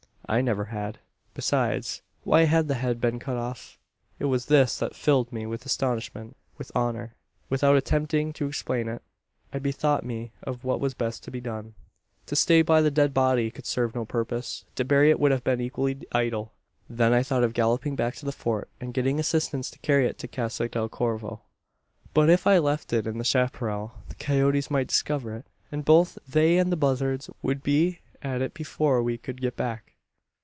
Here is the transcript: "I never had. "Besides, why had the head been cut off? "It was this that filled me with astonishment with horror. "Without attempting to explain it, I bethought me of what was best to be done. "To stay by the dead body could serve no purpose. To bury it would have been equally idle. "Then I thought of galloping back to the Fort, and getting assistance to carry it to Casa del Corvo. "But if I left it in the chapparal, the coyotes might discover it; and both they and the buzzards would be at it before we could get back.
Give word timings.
"I 0.29 0.39
never 0.39 0.63
had. 0.65 0.99
"Besides, 1.33 2.01
why 2.23 2.43
had 2.45 2.69
the 2.69 2.75
head 2.75 3.01
been 3.01 3.19
cut 3.19 3.35
off? 3.35 3.77
"It 4.17 4.25
was 4.25 4.45
this 4.45 4.79
that 4.79 4.95
filled 4.95 5.33
me 5.33 5.45
with 5.45 5.65
astonishment 5.65 6.37
with 6.57 6.71
horror. 6.73 7.15
"Without 7.49 7.75
attempting 7.75 8.31
to 8.33 8.47
explain 8.47 8.87
it, 8.87 9.01
I 9.51 9.59
bethought 9.59 10.05
me 10.05 10.31
of 10.43 10.63
what 10.63 10.79
was 10.79 10.93
best 10.93 11.25
to 11.25 11.31
be 11.31 11.41
done. 11.41 11.73
"To 12.27 12.35
stay 12.37 12.61
by 12.61 12.81
the 12.81 12.89
dead 12.89 13.13
body 13.13 13.51
could 13.51 13.65
serve 13.65 13.93
no 13.93 14.05
purpose. 14.05 14.63
To 14.75 14.85
bury 14.85 15.09
it 15.09 15.19
would 15.19 15.31
have 15.33 15.43
been 15.43 15.59
equally 15.59 15.97
idle. 16.13 16.53
"Then 16.89 17.11
I 17.11 17.23
thought 17.23 17.43
of 17.43 17.51
galloping 17.51 17.97
back 17.97 18.15
to 18.15 18.25
the 18.25 18.31
Fort, 18.31 18.69
and 18.79 18.93
getting 18.93 19.19
assistance 19.19 19.69
to 19.71 19.79
carry 19.79 20.05
it 20.05 20.17
to 20.19 20.29
Casa 20.29 20.69
del 20.69 20.87
Corvo. 20.87 21.41
"But 22.13 22.29
if 22.29 22.47
I 22.47 22.57
left 22.57 22.93
it 22.93 23.05
in 23.05 23.17
the 23.17 23.25
chapparal, 23.25 23.91
the 24.07 24.15
coyotes 24.15 24.71
might 24.71 24.87
discover 24.87 25.35
it; 25.35 25.45
and 25.73 25.83
both 25.83 26.17
they 26.25 26.57
and 26.57 26.71
the 26.71 26.77
buzzards 26.77 27.29
would 27.41 27.61
be 27.61 27.99
at 28.21 28.41
it 28.41 28.53
before 28.53 29.03
we 29.03 29.17
could 29.17 29.41
get 29.41 29.57
back. 29.57 29.89